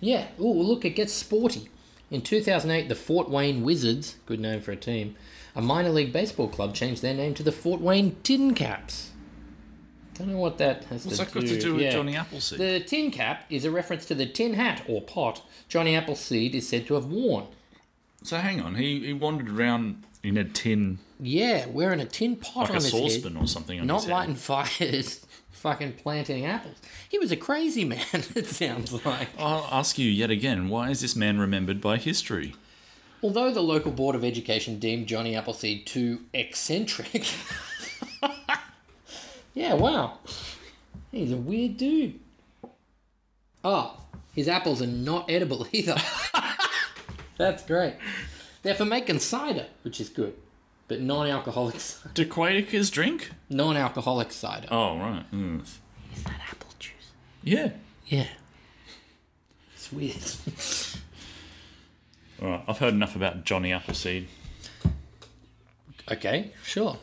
Yeah. 0.00 0.26
Oh, 0.38 0.50
look, 0.52 0.84
it 0.84 0.90
gets 0.90 1.12
sporty. 1.12 1.68
In 2.10 2.20
2008, 2.20 2.88
the 2.88 2.94
Fort 2.94 3.30
Wayne 3.30 3.62
Wizards, 3.62 4.16
good 4.26 4.40
name 4.40 4.60
for 4.60 4.72
a 4.72 4.76
team, 4.76 5.16
a 5.54 5.62
minor 5.62 5.90
league 5.90 6.12
baseball 6.12 6.48
club, 6.48 6.74
changed 6.74 7.00
their 7.00 7.14
name 7.14 7.34
to 7.34 7.42
the 7.42 7.52
Fort 7.52 7.80
Wayne 7.80 8.16
TinCaps. 8.24 9.08
I 10.22 10.24
don't 10.24 10.34
know 10.34 10.40
what 10.40 10.58
that 10.58 10.84
has 10.84 11.04
What's 11.04 11.18
to 11.18 11.24
that 11.24 11.32
do. 11.32 11.40
got 11.40 11.48
to 11.48 11.60
do 11.60 11.72
with 11.74 11.82
yeah. 11.82 11.90
Johnny 11.90 12.14
Appleseed? 12.16 12.58
The 12.60 12.78
tin 12.78 13.10
cap 13.10 13.44
is 13.50 13.64
a 13.64 13.72
reference 13.72 14.06
to 14.06 14.14
the 14.14 14.26
tin 14.26 14.54
hat 14.54 14.82
or 14.86 15.02
pot 15.02 15.42
Johnny 15.68 15.96
Appleseed 15.96 16.54
is 16.54 16.68
said 16.68 16.86
to 16.86 16.94
have 16.94 17.06
worn. 17.06 17.46
So 18.22 18.36
hang 18.36 18.60
on. 18.60 18.76
He 18.76 19.00
he 19.00 19.12
wandered 19.12 19.50
around 19.50 20.04
in 20.22 20.36
a 20.36 20.44
tin, 20.44 21.00
Yeah, 21.18 21.66
wearing 21.66 21.98
a 21.98 22.04
tin 22.04 22.36
pot 22.36 22.60
like 22.60 22.70
on 22.70 22.76
a 22.76 22.80
his 22.80 22.90
saucepan 22.92 23.34
head, 23.34 23.42
or 23.42 23.48
something. 23.48 23.84
Not 23.84 24.06
lighting 24.06 24.36
fires, 24.36 25.26
fucking 25.50 25.94
planting 25.94 26.46
apples. 26.46 26.76
He 27.08 27.18
was 27.18 27.32
a 27.32 27.36
crazy 27.36 27.84
man. 27.84 27.98
It 28.36 28.46
sounds 28.46 29.04
like. 29.04 29.28
I'll 29.36 29.66
ask 29.72 29.98
you 29.98 30.08
yet 30.08 30.30
again. 30.30 30.68
Why 30.68 30.90
is 30.90 31.00
this 31.00 31.16
man 31.16 31.38
remembered 31.40 31.80
by 31.80 31.96
history? 31.96 32.54
Although 33.24 33.52
the 33.52 33.60
local 33.62 33.90
board 33.90 34.14
of 34.14 34.22
education 34.24 34.78
deemed 34.78 35.08
Johnny 35.08 35.34
Appleseed 35.34 35.84
too 35.84 36.20
eccentric. 36.32 37.26
yeah, 39.54 39.74
wow. 39.74 40.18
He's 41.10 41.32
a 41.32 41.36
weird 41.36 41.76
dude. 41.76 42.18
Oh, 43.64 43.98
his 44.34 44.48
apples 44.48 44.82
are 44.82 44.86
not 44.86 45.30
edible 45.30 45.66
either. 45.72 45.96
That's 47.38 47.62
great. 47.64 47.94
They're 48.62 48.74
for 48.74 48.84
making 48.84 49.18
cider, 49.20 49.66
which 49.82 50.00
is 50.00 50.08
good. 50.08 50.34
But 50.88 51.00
non-alcoholic 51.00 51.78
cider. 51.80 52.10
Do 52.14 52.26
Quakers 52.26 52.90
drink? 52.90 53.30
Non-alcoholic 53.50 54.32
cider. 54.32 54.68
Oh 54.70 54.98
right. 54.98 55.24
Mm. 55.32 55.62
Is 55.62 56.22
that 56.24 56.40
apple 56.50 56.68
juice? 56.78 57.12
Yeah. 57.42 57.70
Yeah. 58.06 58.26
It's 59.74 59.92
weird. 59.92 60.16
All 62.42 62.48
right. 62.56 62.64
I've 62.68 62.78
heard 62.78 62.94
enough 62.94 63.16
about 63.16 63.44
Johnny 63.44 63.72
Appleseed. 63.72 64.28
okay, 66.10 66.52
sure. 66.64 66.98